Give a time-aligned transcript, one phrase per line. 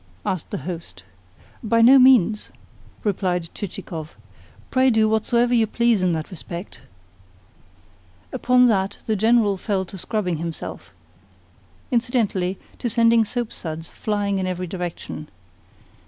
[0.25, 1.03] asked the host.
[1.61, 2.49] "By no means,"
[3.03, 4.15] replied Chichikov.
[4.71, 6.81] "Pray do whatsoever you please in that respect."
[8.33, 10.91] Upon that the General fell to scrubbing himself
[11.91, 15.29] incidentally, to sending soapsuds flying in every direction.